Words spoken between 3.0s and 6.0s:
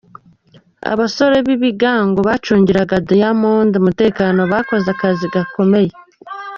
Diamond umutekano bakoze akazi gakomeye.